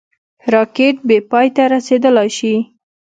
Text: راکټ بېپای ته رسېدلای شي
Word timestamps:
راکټ 0.53 0.95
بېپای 1.07 1.47
ته 1.55 1.63
رسېدلای 1.73 2.29
شي 2.37 2.53